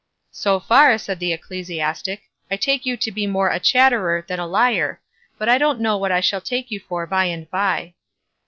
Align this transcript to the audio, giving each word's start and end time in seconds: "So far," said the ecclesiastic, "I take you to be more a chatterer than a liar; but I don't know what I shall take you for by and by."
"So 0.31 0.59
far," 0.59 0.97
said 0.97 1.19
the 1.19 1.31
ecclesiastic, 1.31 2.23
"I 2.49 2.57
take 2.57 2.87
you 2.87 2.97
to 2.97 3.11
be 3.11 3.27
more 3.27 3.51
a 3.51 3.59
chatterer 3.59 4.25
than 4.27 4.39
a 4.39 4.47
liar; 4.47 4.99
but 5.37 5.47
I 5.47 5.59
don't 5.59 5.79
know 5.79 5.95
what 5.95 6.11
I 6.11 6.21
shall 6.21 6.41
take 6.41 6.71
you 6.71 6.79
for 6.79 7.05
by 7.05 7.25
and 7.25 7.47
by." 7.51 7.93